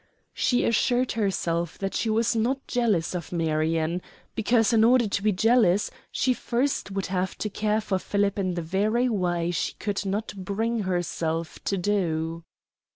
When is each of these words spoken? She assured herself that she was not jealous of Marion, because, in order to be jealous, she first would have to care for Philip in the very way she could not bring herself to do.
She 0.33 0.65
assured 0.65 1.11
herself 1.11 1.77
that 1.77 1.93
she 1.93 2.09
was 2.09 2.35
not 2.35 2.65
jealous 2.65 3.13
of 3.13 3.31
Marion, 3.31 4.01
because, 4.33 4.73
in 4.73 4.83
order 4.83 5.07
to 5.07 5.21
be 5.21 5.31
jealous, 5.31 5.91
she 6.11 6.33
first 6.33 6.89
would 6.89 7.05
have 7.05 7.37
to 7.37 7.51
care 7.51 7.81
for 7.81 7.99
Philip 7.99 8.39
in 8.39 8.55
the 8.55 8.63
very 8.63 9.07
way 9.09 9.51
she 9.51 9.73
could 9.75 10.03
not 10.03 10.33
bring 10.37 10.79
herself 10.79 11.63
to 11.65 11.77
do. 11.77 12.43